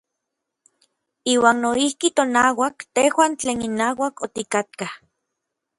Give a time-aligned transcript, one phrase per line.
[1.33, 4.91] Iuan noijki tonauak tejuan tlen inauak otikatkaj.